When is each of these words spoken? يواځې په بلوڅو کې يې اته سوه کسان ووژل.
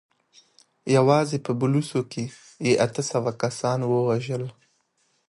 يواځې 0.97 1.37
په 1.45 1.51
بلوڅو 1.59 2.01
کې 2.11 2.23
يې 2.67 2.73
اته 2.85 3.01
سوه 3.11 3.31
کسان 3.41 3.79
ووژل. 3.85 4.43